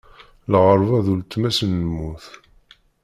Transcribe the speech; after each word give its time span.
Lɣerba 0.51 0.97
d 1.05 1.07
uletma-s 1.13 1.59
n 1.65 1.71
lmut. 1.83 2.25